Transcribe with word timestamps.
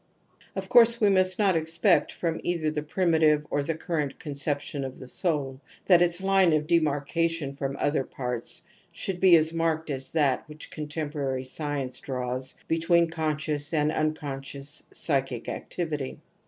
Of 0.55 0.67
course 0.67 0.99
we 0.99 1.09
must 1.09 1.37
not 1.37 1.55
expect 1.55 2.11
from 2.11 2.41
either 2.43 2.71
the 2.71 2.81
primitive 2.81 3.45
or 3.51 3.61
the 3.61 3.75
current 3.75 4.17
conception 4.17 4.83
of 4.83 4.97
the' 4.97 5.07
soul' 5.21 5.61
that 5.85 6.01
its 6.01 6.21
line 6.21 6.53
of 6.53 6.65
demarcation 6.65 7.55
from 7.55 7.77
other 7.79 8.03
parts 8.03 8.63
should 8.91 9.19
be 9.19 9.35
as 9.35 9.53
marked 9.53 9.91
as 9.91 10.13
that 10.13 10.49
which 10.49 10.71
con 10.71 10.87
temporary 10.87 11.43
science 11.45 11.99
draws 11.99 12.55
between 12.67 13.11
conscious 13.11 13.75
and 13.75 13.91
unconscious 13.91 14.81
psychic 14.91 15.47
activity. 15.47 16.17